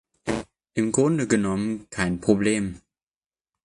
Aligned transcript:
Im 0.73 0.91
Grunde 0.91 1.27
genommen 1.27 1.85
kein 1.91 2.21
Problem. 2.21 2.81